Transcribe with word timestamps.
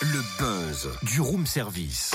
Le 0.00 0.22
buzz 0.38 0.88
du 1.02 1.20
room 1.20 1.44
service. 1.44 2.12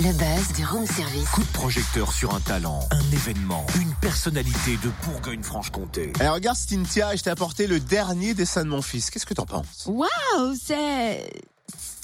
Le 0.00 0.12
buzz 0.12 0.52
du 0.54 0.66
room 0.66 0.86
service. 0.86 1.28
Coup 1.30 1.40
de 1.42 1.46
projecteur 1.52 2.12
sur 2.12 2.34
un 2.34 2.40
talent, 2.40 2.80
un 2.90 3.10
événement, 3.12 3.64
une 3.80 3.94
personnalité 4.02 4.76
de 4.82 4.90
Bourgogne-Franche-Comté. 5.06 6.12
Eh, 6.20 6.28
regarde 6.28 6.58
Cynthia, 6.58 7.16
je 7.16 7.22
t'ai 7.22 7.30
apporté 7.30 7.66
le 7.66 7.80
dernier 7.80 8.34
dessin 8.34 8.64
de 8.64 8.68
mon 8.68 8.82
fils. 8.82 9.08
Qu'est-ce 9.08 9.24
que 9.24 9.32
t'en 9.34 9.46
penses? 9.46 9.84
Waouh, 9.86 10.54
c'est. 10.62 11.32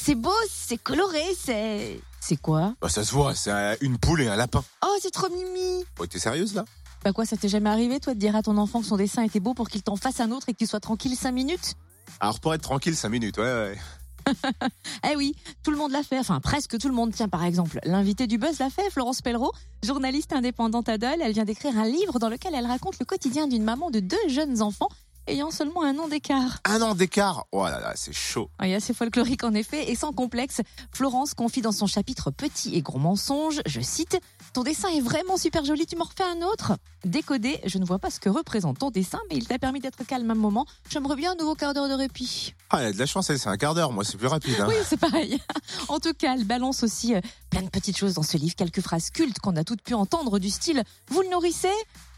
C'est 0.03 0.15
beau, 0.15 0.33
c'est 0.51 0.79
coloré, 0.83 1.23
c'est. 1.45 2.01
C'est 2.21 2.37
quoi? 2.41 2.73
Bah, 2.81 2.89
Ça 2.89 3.05
se 3.05 3.13
voit, 3.13 3.35
c'est 3.35 3.51
un- 3.51 3.77
une 3.83 3.99
poule 3.99 4.23
et 4.23 4.29
un 4.29 4.37
lapin. 4.37 4.65
Oh, 4.83 4.97
c'est 5.03 5.11
trop 5.13 5.29
mimi 5.29 5.85
Oh, 5.99 6.07
t'es 6.07 6.19
sérieuse 6.19 6.55
là? 6.55 6.65
Bah 7.05 7.13
quoi, 7.13 7.25
ça 7.25 7.37
t'est 7.37 7.49
jamais 7.49 7.71
arrivé, 7.71 7.99
toi, 7.99 8.15
de 8.15 8.19
dire 8.19 8.37
à 8.37 8.43
ton 8.43 8.59
enfant 8.59 8.81
que 8.81 8.87
son 8.87 8.97
dessin 8.97 9.23
était 9.23 9.41
beau 9.41 9.55
pour 9.55 9.69
qu'il 9.69 9.83
t'en 9.83 9.97
fasse 9.97 10.21
un 10.21 10.31
autre 10.33 10.49
et 10.49 10.53
que 10.53 10.59
tu 10.59 10.67
sois 10.67 10.81
tranquille 10.81 11.17
5 11.17 11.33
minutes? 11.33 11.75
Alors 12.21 12.41
pour 12.41 12.53
être 12.53 12.63
tranquille 12.63 12.95
5 12.95 13.09
minutes, 13.09 13.39
ouais, 13.39 13.45
ouais. 13.45 13.79
Eh 15.11 15.17
oui, 15.17 15.35
tout 15.63 15.71
le 15.71 15.79
monde 15.79 15.93
l'a 15.93 16.03
fait, 16.03 16.19
enfin 16.19 16.41
presque 16.41 16.79
tout 16.79 16.89
le 16.89 16.95
monde. 16.95 17.13
Tiens, 17.15 17.29
par 17.29 17.45
exemple, 17.45 17.79
l'invité 17.85 18.27
du 18.27 18.37
buzz 18.37 18.59
l'a 18.59 18.69
fait, 18.69 18.91
Florence 18.91 19.23
Pellereau, 19.23 19.53
journaliste 19.83 20.33
indépendante 20.33 20.89
à 20.89 20.99
Dole. 20.99 21.23
Elle 21.23 21.33
vient 21.33 21.45
d'écrire 21.45 21.79
un 21.79 21.87
livre 21.87 22.19
dans 22.19 22.29
lequel 22.29 22.55
elle 22.55 22.67
raconte 22.67 22.99
le 22.99 23.07
quotidien 23.07 23.49
d'une 23.49 23.65
maman 23.65 23.91
de 23.91 24.01
deux 24.01 24.29
jeunes 24.29 24.61
enfants 24.61 24.91
ayant 25.31 25.51
seulement 25.51 25.83
un 25.85 25.99
an 25.99 26.09
d'écart. 26.09 26.59
Un 26.65 26.83
an 26.83 26.95
d'écart 26.95 27.47
Oh 27.53 27.65
là 27.65 27.81
là, 27.81 27.93
c'est 27.95 28.13
chaud. 28.13 28.51
Oui, 28.61 28.75
assez 28.75 28.93
folklorique 28.93 29.45
en 29.45 29.55
effet, 29.55 29.91
et 29.91 29.95
sans 29.97 30.13
complexe, 30.13 30.61
Florence 30.93 31.35
confie 31.35 31.63
dans 31.63 31.73
son 31.73 31.87
chapitre 31.87 32.31
Petit 32.31 32.75
et 32.75 32.83
gros 32.83 32.99
mensonge, 32.99 33.61
je 33.67 33.81
cite, 33.81 34.19
Ton 34.53 34.63
dessin 34.63 34.89
est 34.91 35.01
vraiment 35.01 35.37
super 35.37 35.65
joli, 35.65 35.87
tu 35.87 35.97
m'en 35.97 36.05
refais 36.05 36.25
un 36.25 36.43
autre? 36.43 36.73
Décodé, 37.05 37.61
je 37.65 37.79
ne 37.79 37.85
vois 37.85 37.99
pas 37.99 38.11
ce 38.11 38.21
que 38.21 38.29
représente 38.29 38.79
ton 38.79 38.91
dessin, 38.91 39.19
mais 39.31 39.37
il 39.37 39.47
t'a 39.47 39.59
permis 39.59 39.81
d'être 39.81 40.05
calme 40.05 40.31
un 40.31 40.35
moment. 40.35 40.67
J'aimerais 40.91 41.17
bien 41.17 41.33
un 41.33 41.37
nouveau 41.37 41.55
quart 41.55 41.73
d'heure 41.73 41.89
de 41.89 41.95
répit. 41.95 42.55
Ah, 42.69 42.81
elle 42.81 42.87
a 42.89 42.93
de 42.93 42.99
la 42.99 43.07
chance, 43.07 43.27
c'est 43.35 43.49
un 43.49 43.57
quart 43.57 43.75
d'heure, 43.75 43.93
moi 43.93 44.05
c'est 44.05 44.17
plus 44.17 44.27
rapide. 44.27 44.57
Hein. 44.61 44.67
Oui, 44.69 44.75
c'est 44.85 44.99
pareil. 44.99 45.39
En 45.89 45.99
tout 45.99 46.13
cas, 46.13 46.35
elle 46.35 46.45
balance 46.45 46.83
aussi 46.83 47.15
euh, 47.15 47.21
plein 47.51 47.63
de 47.63 47.69
petites 47.69 47.97
choses 47.97 48.15
dans 48.15 48.23
ce 48.23 48.37
livre, 48.37 48.55
quelques 48.55 48.81
phrases 48.81 49.11
cultes 49.11 49.41
qu'on 49.41 49.57
a 49.57 49.65
toutes 49.65 49.83
pu 49.83 49.93
entendre 49.95 50.39
du 50.39 50.49
style 50.49 50.83
Vous 51.09 51.21
le 51.21 51.29
nourrissez? 51.29 51.69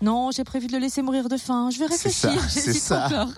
Non, 0.02 0.30
j'ai 0.30 0.44
prévu 0.44 0.66
de 0.66 0.72
le 0.72 0.78
laisser 0.78 1.00
mourir 1.00 1.28
de 1.28 1.36
faim. 1.36 1.70
Je 1.70 1.78
vais 1.78 1.86
réfléchir. 1.86 2.30
j'hésite 2.52 2.82
ça. 2.82 3.06
encore. 3.06 3.30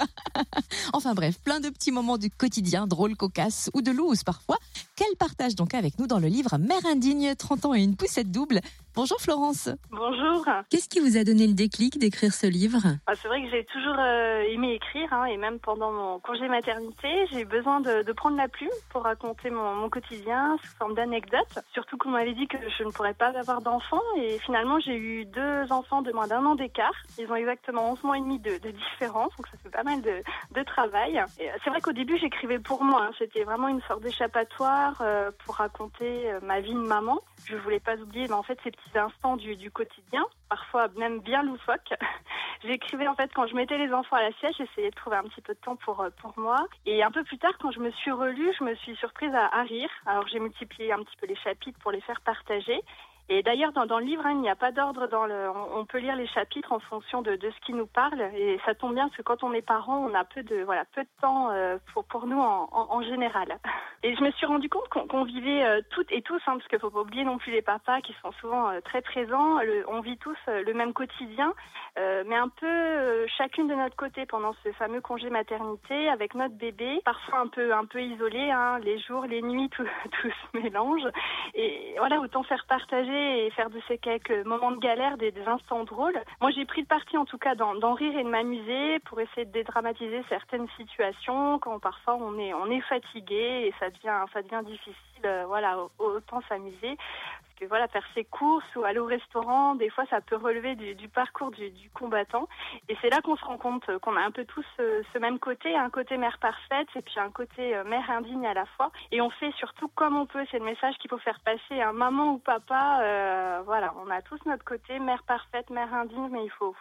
enfin 0.92 1.14
bref, 1.14 1.38
plein 1.38 1.60
de 1.60 1.70
petits 1.70 1.92
moments 1.92 2.18
du 2.18 2.30
quotidien, 2.30 2.86
drôles, 2.86 3.16
cocasses 3.16 3.70
ou 3.74 3.82
de 3.82 3.92
loose 3.92 4.24
parfois, 4.24 4.58
qu'elle 4.96 5.16
partage 5.18 5.54
donc 5.54 5.74
avec 5.74 5.98
nous 5.98 6.06
dans 6.06 6.18
le 6.18 6.28
livre 6.28 6.58
Mère 6.58 6.84
indigne, 6.84 7.34
30 7.36 7.66
ans 7.66 7.74
et 7.74 7.82
une 7.82 7.96
poussette 7.96 8.30
double. 8.30 8.60
Bonjour 8.96 9.18
Florence. 9.20 9.68
Bonjour. 9.90 10.44
Qu'est-ce 10.70 10.88
qui 10.88 11.00
vous 11.00 11.16
a 11.16 11.24
donné 11.24 11.48
le 11.48 11.54
déclic 11.54 11.98
d'écrire 11.98 12.32
ce 12.32 12.46
livre? 12.46 12.78
Ah, 13.08 13.14
C'est 13.16 13.26
vrai 13.26 13.42
que 13.42 13.50
j'ai 13.50 13.64
toujours 13.64 13.96
euh, 13.98 14.42
aimé 14.48 14.74
écrire, 14.74 15.12
hein, 15.12 15.24
et 15.24 15.36
même 15.36 15.58
pendant 15.58 15.90
mon 15.90 16.20
congé 16.20 16.46
maternité, 16.46 17.08
j'ai 17.32 17.40
eu 17.40 17.44
besoin 17.44 17.80
de, 17.80 18.04
de 18.04 18.12
prendre 18.12 18.36
la 18.36 18.46
plume 18.46 18.70
pour 18.90 19.02
raconter 19.02 19.50
mon, 19.50 19.74
mon 19.74 19.88
quotidien 19.90 20.56
sous 20.62 20.76
forme 20.76 20.94
d'anecdotes. 20.94 21.58
Surtout 21.72 21.96
qu'on 21.98 22.10
m'avait 22.10 22.34
dit 22.34 22.46
que 22.46 22.56
je 22.78 22.84
ne 22.84 22.90
pourrais 22.92 23.14
pas 23.14 23.36
avoir 23.36 23.62
d'enfants, 23.62 24.00
et 24.16 24.38
finalement 24.38 24.78
j'ai 24.78 24.94
eu 24.96 25.24
deux 25.24 25.72
enfants 25.72 26.02
de 26.02 26.12
moins 26.12 26.28
d'un 26.28 26.46
an 26.46 26.54
d'écart. 26.54 26.94
Ils 27.18 27.28
ont 27.32 27.36
exactement 27.36 27.90
11 27.90 28.04
mois 28.04 28.18
et 28.18 28.20
demi 28.20 28.38
de, 28.38 28.58
de 28.58 28.70
différence, 28.70 29.32
donc 29.36 29.48
ça 29.48 29.58
fait 29.60 29.70
pas 29.70 29.82
mal 29.82 30.02
de, 30.02 30.22
de 30.54 30.62
travail. 30.62 31.18
Euh, 31.18 31.44
C'est 31.64 31.70
vrai 31.70 31.80
qu'au 31.80 31.92
début 31.92 32.16
j'écrivais 32.18 32.60
pour 32.60 32.84
moi, 32.84 33.06
hein. 33.08 33.12
c'était 33.18 33.42
vraiment 33.42 33.66
une 33.66 33.82
sorte 33.88 34.02
d'échappatoire 34.04 34.94
euh, 35.00 35.32
pour 35.44 35.56
raconter 35.56 36.30
euh, 36.30 36.38
ma 36.44 36.60
vie 36.60 36.74
de 36.74 36.78
maman. 36.78 37.18
Je 37.46 37.56
voulais 37.56 37.80
pas 37.80 37.96
oublier, 37.96 38.26
mais 38.28 38.34
en 38.34 38.42
fait, 38.44 38.56
ces 38.62 38.70
petits 38.70 38.83
instants 38.94 39.36
du, 39.36 39.56
du 39.56 39.70
quotidien, 39.70 40.24
parfois 40.48 40.88
même 40.96 41.20
bien 41.20 41.42
loufoques. 41.42 41.94
J'écrivais 42.64 43.08
en 43.08 43.14
fait 43.14 43.30
quand 43.34 43.46
je 43.46 43.54
mettais 43.54 43.78
les 43.78 43.92
enfants 43.92 44.16
à 44.16 44.22
la 44.22 44.32
sieste, 44.32 44.56
j'essayais 44.58 44.90
de 44.90 44.94
trouver 44.94 45.16
un 45.16 45.24
petit 45.24 45.40
peu 45.40 45.54
de 45.54 45.58
temps 45.60 45.76
pour 45.76 46.00
euh, 46.00 46.10
pour 46.20 46.32
moi. 46.38 46.66
Et 46.86 47.02
un 47.02 47.10
peu 47.10 47.24
plus 47.24 47.38
tard, 47.38 47.52
quand 47.60 47.70
je 47.70 47.80
me 47.80 47.90
suis 47.90 48.12
relue, 48.12 48.52
je 48.58 48.64
me 48.64 48.74
suis 48.76 48.96
surprise 48.96 49.32
à 49.34 49.62
rire. 49.62 49.90
Alors 50.06 50.26
j'ai 50.28 50.40
multiplié 50.40 50.92
un 50.92 51.02
petit 51.02 51.16
peu 51.20 51.26
les 51.26 51.36
chapitres 51.36 51.78
pour 51.80 51.90
les 51.90 52.00
faire 52.00 52.20
partager. 52.22 52.80
Et 53.30 53.42
d'ailleurs, 53.42 53.72
dans, 53.72 53.86
dans 53.86 53.98
le 53.98 54.04
livre, 54.04 54.26
hein, 54.26 54.32
il 54.32 54.40
n'y 54.40 54.50
a 54.50 54.56
pas 54.56 54.70
d'ordre. 54.70 55.06
Dans 55.06 55.24
le, 55.24 55.48
on, 55.74 55.86
peut 55.86 55.98
lire 55.98 56.14
les 56.14 56.26
chapitres 56.26 56.72
en 56.72 56.78
fonction 56.78 57.22
de, 57.22 57.36
de 57.36 57.50
ce 57.50 57.66
qui 57.66 57.72
nous 57.72 57.86
parle. 57.86 58.20
Et 58.36 58.60
ça 58.66 58.74
tombe 58.74 58.94
bien 58.94 59.04
parce 59.08 59.16
que 59.16 59.22
quand 59.22 59.42
on 59.42 59.52
est 59.54 59.62
parent, 59.62 59.98
on 59.98 60.14
a 60.14 60.24
peu 60.24 60.42
de 60.42 60.62
voilà 60.62 60.84
peu 60.94 61.02
de 61.02 61.08
temps 61.22 61.50
euh, 61.50 61.78
pour 61.92 62.04
pour 62.04 62.26
nous 62.26 62.38
en, 62.38 62.68
en, 62.70 63.02
général. 63.02 63.58
Et 64.02 64.14
je 64.14 64.22
me 64.22 64.30
suis 64.32 64.44
rendu 64.44 64.68
compte 64.68 64.88
qu'on 64.90 65.06
qu'on 65.06 65.24
vivait 65.24 65.64
euh, 65.64 65.80
toutes 65.90 66.12
et 66.12 66.20
tous, 66.20 66.40
hein, 66.46 66.58
parce 66.58 66.68
qu'il 66.68 66.78
faut 66.78 66.90
pas 66.90 67.00
oublier 67.00 67.24
non 67.24 67.38
plus 67.38 67.52
les 67.52 67.62
papas 67.62 68.02
qui 68.02 68.14
sont 68.20 68.32
souvent 68.32 68.68
euh, 68.68 68.80
très 68.82 69.00
présents. 69.00 69.58
Le- 69.60 69.84
on 69.88 70.00
vit 70.00 70.18
tous 70.18 70.36
euh, 70.48 70.62
le 70.62 70.74
même 70.74 70.92
quotidien, 70.92 71.54
euh, 71.98 72.24
mais 72.26 72.36
un 72.36 72.50
peu 72.50 72.66
euh, 72.66 73.26
chacune 73.38 73.68
de 73.68 73.74
notre 73.74 73.96
côté 73.96 74.26
pendant 74.26 74.54
ce 74.62 74.72
fameux 74.72 75.00
congé 75.00 75.30
maternité 75.30 76.10
avec 76.10 76.34
notre 76.34 76.54
bébé, 76.54 77.00
parfois 77.06 77.38
un 77.38 77.46
peu 77.46 77.72
un 77.72 77.86
peu 77.86 78.02
isolé, 78.02 78.50
hein, 78.50 78.78
les 78.80 78.98
jours, 78.98 79.24
les 79.24 79.40
nuits, 79.40 79.70
tout, 79.70 79.86
tout 80.20 80.28
se 80.30 80.58
mélange. 80.58 81.06
Et 81.54 81.94
voilà, 81.96 82.20
autant 82.20 82.42
faire 82.42 82.66
partager 82.68 83.13
et 83.16 83.50
faire 83.50 83.70
de 83.70 83.80
ces 83.88 83.98
quelques 83.98 84.44
moments 84.44 84.72
de 84.72 84.78
galère 84.78 85.16
des, 85.16 85.30
des 85.30 85.46
instants 85.46 85.84
drôles. 85.84 86.18
Moi, 86.40 86.50
j'ai 86.50 86.64
pris 86.64 86.82
le 86.82 86.86
parti 86.86 87.16
en 87.16 87.24
tout 87.24 87.38
cas 87.38 87.54
d'en 87.54 87.94
rire 87.94 88.18
et 88.18 88.24
de 88.24 88.28
m'amuser 88.28 88.98
pour 89.00 89.20
essayer 89.20 89.44
de 89.44 89.52
dédramatiser 89.52 90.22
certaines 90.28 90.68
situations 90.76 91.58
quand 91.58 91.78
parfois 91.78 92.16
on 92.16 92.38
est 92.38 92.52
on 92.54 92.70
est 92.70 92.80
fatigué 92.82 93.66
et 93.66 93.74
ça 93.78 93.90
devient 93.90 94.24
ça 94.32 94.42
devient 94.42 94.64
difficile. 94.64 95.13
Euh, 95.24 95.44
voilà, 95.46 95.78
autant 95.98 96.40
s'amuser. 96.48 96.96
Parce 96.96 97.60
que 97.60 97.64
voilà, 97.66 97.86
faire 97.88 98.04
ses 98.14 98.24
courses 98.24 98.64
ou 98.74 98.82
aller 98.82 98.98
au 98.98 99.06
restaurant, 99.06 99.76
des 99.76 99.88
fois, 99.88 100.04
ça 100.10 100.20
peut 100.20 100.36
relever 100.36 100.74
du, 100.74 101.08
parcours 101.08 101.52
du, 101.52 101.70
combattant. 101.94 102.48
Et 102.88 102.96
c'est 103.00 103.10
là 103.10 103.20
qu'on 103.22 103.36
se 103.36 103.44
rend 103.44 103.58
compte 103.58 103.88
euh, 103.88 103.98
qu'on 104.00 104.16
a 104.16 104.20
un 104.20 104.32
peu 104.32 104.44
tous 104.44 104.66
euh, 104.80 105.02
ce 105.12 105.18
même 105.18 105.38
côté, 105.38 105.76
un 105.76 105.90
côté 105.90 106.16
mère 106.16 106.38
parfaite 106.38 106.88
et 106.96 107.02
puis 107.02 107.14
un 107.18 107.30
côté 107.30 107.74
mère 107.86 108.10
indigne 108.10 108.46
à 108.46 108.54
la 108.54 108.66
fois. 108.76 108.90
Et 109.12 109.20
on 109.20 109.30
fait 109.30 109.52
surtout 109.58 109.88
comme 109.94 110.16
on 110.16 110.26
peut. 110.26 110.44
C'est 110.50 110.58
le 110.58 110.64
message 110.64 110.94
qu'il 111.00 111.10
faut 111.10 111.18
faire 111.18 111.38
passer 111.44 111.80
à 111.80 111.92
maman 111.92 112.32
ou 112.32 112.38
papa. 112.38 113.62
voilà, 113.64 113.94
on 114.04 114.10
a 114.10 114.20
tous 114.22 114.38
notre 114.46 114.64
côté 114.64 114.98
mère 114.98 115.22
parfaite, 115.22 115.70
mère 115.70 115.94
indigne, 115.94 116.28
mais 116.30 116.44
il 116.44 116.50
faut 116.50 116.74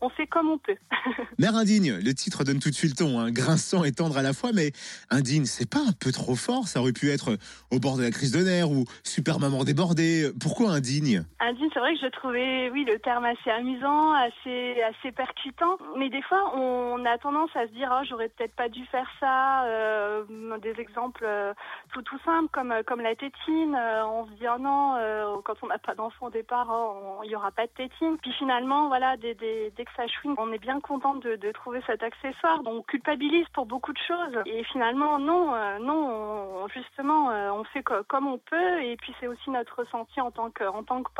on 0.00 0.08
fait 0.08 0.26
comme 0.26 0.48
on 0.50 0.58
peut. 0.58 0.76
Mère 1.38 1.56
indigne, 1.56 1.96
le 1.96 2.14
titre 2.14 2.44
donne 2.44 2.58
tout 2.58 2.70
de 2.70 2.74
suite 2.74 3.00
le 3.00 3.04
ton, 3.04 3.18
hein, 3.18 3.30
grinçant 3.30 3.84
et 3.84 3.92
tendre 3.92 4.16
à 4.16 4.22
la 4.22 4.32
fois, 4.32 4.50
mais 4.52 4.72
indigne, 5.10 5.44
c'est 5.44 5.68
pas 5.68 5.80
un 5.80 5.92
peu 5.92 6.12
trop 6.12 6.34
fort? 6.34 6.68
Ça 6.68 6.80
aurait 6.80 6.92
pu 6.92 7.10
être 7.10 7.36
au 7.70 7.78
bord 7.80 7.96
de 7.96 8.02
la 8.02 8.10
crise 8.10 8.32
de 8.32 8.42
nerfs 8.44 8.70
ou 8.70 8.84
super 9.02 9.40
maman 9.40 9.64
débordée. 9.64 10.30
Pourquoi 10.40 10.70
indigne? 10.70 11.24
Indigne, 11.40 11.70
c'est 11.72 11.80
vrai 11.80 11.94
que 11.94 12.00
je 12.00 12.06
trouvais, 12.08 12.70
oui, 12.70 12.84
le 12.84 12.98
terme 12.98 13.24
assez 13.24 13.50
amusant, 13.50 14.12
assez, 14.12 14.76
assez 14.82 15.12
percutant. 15.12 15.76
Mais 15.96 16.08
des 16.10 16.22
fois, 16.22 16.54
on 16.56 17.04
a 17.04 17.18
tendance 17.18 17.50
à 17.54 17.66
se 17.66 17.72
dire, 17.72 17.90
oh, 17.92 18.04
j'aurais 18.08 18.28
peut-être 18.28 18.54
pas 18.54 18.68
dû 18.68 18.84
faire 18.86 19.08
ça. 19.18 19.64
Euh, 19.64 20.24
des 20.62 20.78
exemples 20.78 21.24
euh, 21.26 21.52
tout 21.92 22.02
tout 22.02 22.18
simples 22.24 22.48
comme 22.52 22.72
euh, 22.72 22.82
comme 22.86 23.00
la 23.00 23.14
tétine. 23.16 23.74
On 23.76 24.26
se 24.26 24.30
dit, 24.32 24.46
oh 24.54 24.58
non, 24.60 25.40
quand 25.44 25.54
on 25.62 25.66
n'a 25.68 25.78
pas 25.78 25.94
d'enfant 25.94 26.26
au 26.26 26.30
départ, 26.30 26.68
oh, 26.70 27.20
il 27.24 27.30
y 27.30 27.36
aura 27.36 27.50
pas 27.50 27.66
de 27.66 27.72
tétine. 27.72 28.16
Puis 28.20 28.32
finalement, 28.34 28.88
voilà, 28.88 29.16
dès, 29.16 29.34
dès, 29.34 29.72
dès 29.76 29.84
que 29.84 29.90
ça 29.96 30.06
chouine, 30.06 30.34
on 30.38 30.52
est 30.52 30.58
bien 30.58 30.80
content 30.80 31.14
de, 31.14 31.36
de 31.36 31.52
trouver 31.52 31.80
cet 31.86 32.02
accessoire. 32.02 32.62
Donc, 32.62 32.74
on 32.74 32.82
culpabilise 32.82 33.46
pour 33.54 33.66
beaucoup 33.66 33.92
de 33.92 33.98
choses. 34.06 34.36
Et 34.46 34.64
finalement, 34.64 35.18
non, 35.18 35.54
euh, 35.54 35.78
non, 35.80 36.64
on- 36.64 36.68
justement, 36.68 37.28
on 37.54 37.64
fait 37.72 37.82
co- 37.82 38.04
comme 38.08 38.26
on 38.26 38.38
peut. 38.38 38.82
Et 38.82 38.96
puis, 38.96 39.14
c'est 39.20 39.26
aussi 39.26 39.50
notre 39.50 39.78
ressenti 39.80 40.20
en 40.20 40.30
tant 40.30 40.50
que, 40.50 40.64
en 40.64 40.82
tant 40.84 41.02
que. 41.02 41.10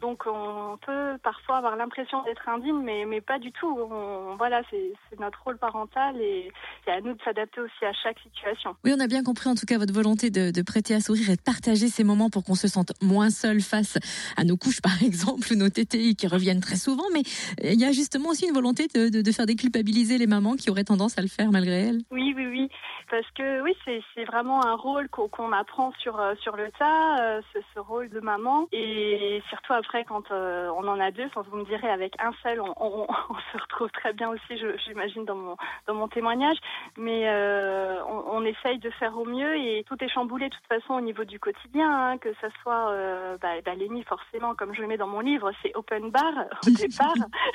Donc 0.00 0.24
on 0.26 0.76
peut 0.84 1.16
parfois 1.22 1.56
avoir 1.56 1.76
l'impression 1.76 2.22
d'être 2.24 2.48
indigne, 2.48 2.80
mais, 2.82 3.06
mais 3.06 3.20
pas 3.20 3.38
du 3.38 3.50
tout. 3.52 3.66
On, 3.66 4.36
voilà, 4.36 4.62
c'est 4.70 4.92
notre 5.18 5.42
rôle 5.42 5.56
parental 5.56 6.20
et 6.20 6.52
c'est 6.84 6.92
à 6.92 7.00
nous 7.00 7.14
de 7.14 7.22
s'adapter 7.22 7.60
aussi 7.60 7.84
à 7.84 7.92
chaque 7.94 8.18
situation. 8.20 8.76
Oui, 8.84 8.92
on 8.96 9.00
a 9.00 9.06
bien 9.06 9.22
compris 9.22 9.48
en 9.48 9.54
tout 9.54 9.64
cas 9.64 9.78
votre 9.78 9.94
volonté 9.94 10.30
de, 10.30 10.50
de 10.50 10.62
prêter 10.62 10.94
à 10.94 11.00
sourire 11.00 11.30
et 11.30 11.36
de 11.36 11.40
partager 11.40 11.88
ces 11.88 12.04
moments 12.04 12.28
pour 12.28 12.44
qu'on 12.44 12.54
se 12.54 12.68
sente 12.68 12.92
moins 13.02 13.30
seul 13.30 13.60
face 13.60 13.98
à 14.36 14.44
nos 14.44 14.56
couches, 14.56 14.82
par 14.82 15.02
exemple, 15.02 15.48
ou 15.50 15.56
nos 15.56 15.70
TTI 15.70 16.14
qui 16.14 16.26
reviennent 16.26 16.60
très 16.60 16.76
souvent. 16.76 17.06
Mais 17.14 17.22
il 17.62 17.80
y 17.80 17.84
a 17.84 17.92
justement 17.92 18.30
aussi 18.30 18.46
une 18.46 18.54
volonté 18.54 18.88
de, 18.94 19.08
de, 19.08 19.22
de 19.22 19.32
faire 19.32 19.46
déculpabiliser 19.46 20.18
les 20.18 20.26
mamans 20.26 20.56
qui 20.56 20.70
auraient 20.70 20.84
tendance 20.84 21.18
à 21.18 21.22
le 21.22 21.28
faire 21.28 21.50
malgré 21.50 21.88
elles. 21.88 22.02
Oui, 22.10 22.34
oui, 22.36 22.46
oui, 22.46 22.68
parce 23.10 23.26
que 23.34 23.62
oui, 23.62 23.74
c'est 24.14 24.24
vraiment 24.24 24.64
un 24.66 24.74
rôle 24.74 25.08
qu'on 25.08 25.52
apprend 25.52 25.92
sur 26.00 26.20
euh, 26.20 26.34
sur 26.42 26.56
le 26.56 26.70
tas, 26.78 27.20
euh, 27.20 27.40
ce, 27.52 27.58
ce 27.74 27.80
rôle 27.80 28.10
de 28.10 28.20
maman, 28.20 28.66
et 28.72 29.42
surtout 29.48 29.72
après 29.72 29.85
quand 30.04 30.30
euh, 30.30 30.68
on 30.76 30.86
en 30.88 31.00
a 31.00 31.10
deux, 31.10 31.26
enfin, 31.26 31.42
vous 31.50 31.58
me 31.58 31.64
direz 31.64 31.88
avec 31.88 32.14
un 32.20 32.32
seul, 32.42 32.60
on, 32.60 32.74
on, 32.78 33.06
se 33.52 33.58
retrouve 33.58 33.90
très 33.90 34.12
bien 34.12 34.30
aussi, 34.30 34.60
j'imagine 34.86 35.24
dans 35.24 35.34
mon 35.34 35.56
dans 35.86 35.94
mon 35.94 36.08
témoignage, 36.08 36.58
mais 36.96 37.28
euh, 37.28 38.02
on 38.04 38.15
essaye 38.46 38.78
de 38.78 38.90
faire 38.90 39.16
au 39.16 39.24
mieux 39.24 39.56
et 39.56 39.84
tout 39.86 40.02
est 40.02 40.08
chamboulé 40.08 40.48
de 40.48 40.54
toute 40.54 40.66
façon 40.66 40.94
au 40.94 41.00
niveau 41.00 41.24
du 41.24 41.38
quotidien, 41.38 41.90
hein, 41.90 42.18
que 42.18 42.32
ça 42.40 42.48
soit 42.62 42.90
euh, 42.90 43.36
bah, 43.40 43.60
bah, 43.64 43.74
les 43.74 43.88
nuits 43.88 44.04
forcément, 44.04 44.54
comme 44.54 44.74
je 44.74 44.80
le 44.80 44.88
mets 44.88 44.96
dans 44.96 45.06
mon 45.06 45.20
livre, 45.20 45.50
c'est 45.62 45.74
open 45.74 46.10
bar 46.10 46.32
au 46.66 46.70
départ, 46.70 47.14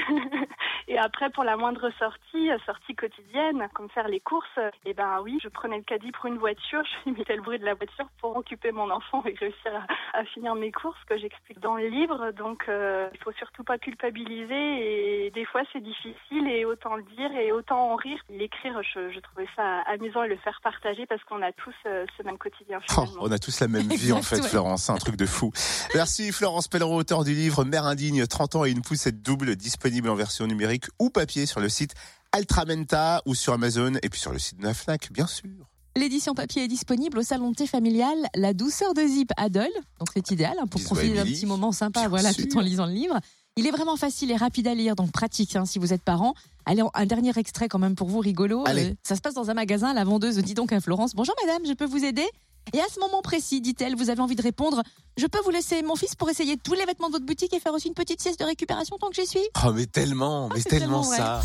et 0.88 0.98
après 0.98 1.30
pour 1.30 1.44
la 1.44 1.58
moindre 1.58 1.90
sortie, 1.98 2.52
euh, 2.52 2.58
sortie 2.66 2.96
quotidienne, 2.96 3.68
comme 3.74 3.90
faire 3.90 4.08
les 4.08 4.20
courses, 4.20 4.60
et 4.86 4.94
ben 4.94 5.20
oui, 5.24 5.40
je 5.42 5.50
prenais 5.50 5.78
le 5.78 5.84
caddie 5.84 6.12
pour 6.12 6.26
une 6.26 6.38
voiture, 6.38 6.84
je 7.06 7.12
mettais 7.12 7.36
le 7.36 7.42
bruit 7.42 7.60
de 7.60 7.66
la 7.66 7.74
voiture 7.74 8.08
pour 8.20 8.36
occuper 8.36 8.72
mon 8.72 8.90
enfant 8.90 9.24
et 9.26 9.34
réussir 9.34 9.72
à, 10.14 10.20
à 10.20 10.26
finir 10.26 10.56
mes 10.56 10.72
courses, 10.72 11.02
que 11.08 11.18
j'explique 11.18 11.60
dans 11.60 11.76
le 11.76 11.88
livre. 11.88 12.32
donc 12.32 12.66
euh, 12.68 13.10
il 13.14 13.20
faut 13.20 13.32
surtout 13.34 13.64
pas 13.64 13.78
culpabiliser. 13.78 15.26
Et 15.26 15.32
des 15.32 15.46
fois, 15.46 15.62
c'est 15.72 15.82
difficile 15.82 16.48
et 16.48 16.66
autant 16.66 16.96
le 16.96 17.04
dire 17.04 17.32
et 17.36 17.52
autant 17.52 17.92
en 17.92 17.96
rire. 17.96 18.20
L'écrire, 18.30 18.82
je, 18.84 19.12
je 19.12 19.20
trouvais 19.20 19.48
ça 19.56 19.82
amusant 19.82 20.24
et 20.24 20.28
le 20.28 20.38
faire 20.38 20.60
partager 20.62 20.81
parce 21.07 21.24
qu'on 21.24 21.42
a 21.42 21.51
tous 21.51 21.74
euh, 21.86 22.06
ce 22.18 22.24
même 22.24 22.38
quotidien. 22.38 22.80
Oh, 22.98 23.06
on 23.19 23.31
a 23.31 23.39
tous 23.39 23.60
la 23.60 23.68
même 23.68 23.88
vie 23.95 24.12
en 24.12 24.22
fait. 24.22 24.42
Florence. 24.42 24.83
C'est 24.83 24.92
un 24.92 24.98
truc 24.98 25.16
de 25.16 25.25
fou. 25.25 25.51
Merci 25.95 26.31
Florence 26.31 26.68
Pellereau, 26.68 26.98
auteur 26.98 27.24
du 27.24 27.33
livre 27.33 27.63
Mère 27.63 27.86
indigne, 27.86 28.25
30 28.25 28.56
ans 28.56 28.66
et 28.66 28.72
une 28.72 28.81
poussette 28.81 29.22
double, 29.22 29.56
disponible 29.56 30.10
en 30.10 30.16
version 30.16 30.48
numérique 30.48 30.86
ou 31.00 31.10
papier 31.10 31.45
sur 31.45 31.60
le 31.60 31.69
site 31.69 31.94
Altramenta 32.31 33.22
ou 33.25 33.36
sur 33.36 33.54
Amazon 33.54 33.94
et 34.01 34.10
puis 34.10 34.19
sur 34.19 34.31
le 34.31 34.39
site 34.39 34.60
de 34.60 34.63
la 34.66 34.74
Fnac, 34.74 35.12
bien 35.12 35.28
sûr. 35.28 35.50
L'édition 35.98 36.33
papier 36.33 36.63
est 36.63 36.68
disponible 36.69 37.18
au 37.19 37.22
salon 37.22 37.51
de 37.51 37.56
thé 37.56 37.68
familial 37.68 38.16
La 38.36 38.54
douceur 38.54 38.94
de 38.94 39.01
Zip 39.01 39.31
à 39.36 39.50
Dole. 39.50 39.68
Donc 40.00 40.07
c'est 40.13 40.31
idéal 40.31 40.54
hein, 40.57 40.66
pour 40.66 40.80
Bisous 40.80 40.95
profiter 40.95 41.16
d'un 41.16 41.25
petit 41.25 41.45
moment 41.45 41.74
sympa 41.74 42.01
Bien 42.01 42.10
voilà, 42.10 42.31
sûr. 42.31 42.48
tout 42.48 42.57
en 42.57 42.62
lisant 42.62 42.86
le 42.86 42.94
livre. 42.94 43.19
Il 43.57 43.68
est 43.68 43.71
vraiment 43.71 43.98
facile 43.98 44.31
et 44.31 44.38
rapide 44.38 44.68
à 44.68 44.74
lire, 44.74 44.95
donc 44.95 45.12
pratique 45.12 45.57
hein, 45.57 45.65
si 45.65 45.77
vous 45.77 45.92
êtes 45.92 46.01
parent. 46.01 46.36
Allez, 46.65 46.83
un 46.94 47.06
dernier 47.06 47.38
extrait 47.38 47.68
quand 47.68 47.80
même 47.80 47.95
pour 47.95 48.07
vous, 48.07 48.19
rigolo. 48.19 48.63
Allez. 48.65 48.92
Euh, 48.92 48.95
ça 49.03 49.18
se 49.18 49.21
passe 49.21 49.33
dans 49.33 49.50
un 49.50 49.53
magasin. 49.53 49.94
La 49.94 50.06
vendeuse 50.06 50.38
dit 50.38 50.53
donc 50.53 50.71
à 50.71 50.80
Florence 50.80 51.15
Bonjour 51.15 51.36
madame, 51.45 51.65
je 51.65 51.74
peux 51.74 51.86
vous 51.86 52.06
aider? 52.06 52.25
Et 52.71 52.80
à 52.80 52.86
ce 52.94 53.01
moment 53.01 53.21
précis, 53.21 53.59
dit-elle, 53.59 53.98
vous 53.98 54.09
avez 54.09 54.21
envie 54.21 54.38
de 54.38 54.42
répondre 54.42 54.83
Je 55.18 55.27
peux 55.27 55.42
vous 55.44 55.50
laisser 55.50 55.81
mon 55.81 55.98
fils 55.98 56.15
pour 56.15 56.30
essayer 56.30 56.56
tous 56.56 56.75
les 56.75 56.86
vêtements 56.86 57.07
de 57.07 57.13
votre 57.13 57.25
boutique 57.25 57.53
et 57.53 57.59
faire 57.59 57.74
aussi 57.74 57.89
une 57.89 57.94
petite 57.94 58.21
sieste 58.21 58.39
de 58.39 58.45
récupération 58.45 58.98
tant 58.98 59.09
que 59.09 59.15
j'y 59.15 59.27
suis? 59.27 59.45
Oh 59.65 59.74
mais 59.74 59.86
tellement, 59.86 60.48
mais 60.48 60.62
c'est 60.62 60.69
tellement, 60.69 61.03
ça. 61.03 61.42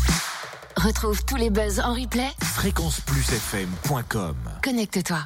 Retrouve 0.77 1.25
tous 1.25 1.35
les 1.35 1.49
buzz 1.49 1.81
en 1.81 1.93
replay. 1.93 2.29
Fréquenceplusfm.com 2.41 4.35
Connecte-toi. 4.63 5.25